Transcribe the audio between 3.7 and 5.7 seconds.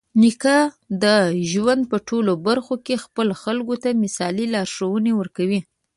ته مثالي لارښوونې ورکوي.